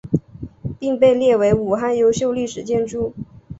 [0.79, 3.13] 并被列为武汉优秀历史建筑。